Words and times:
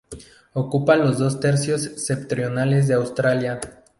Ocupa 0.53 0.95
los 0.95 1.19
dos 1.19 1.39
tercios 1.39 1.83
septentrionales 1.97 2.87
de 2.87 2.95
Australia. 2.95 3.59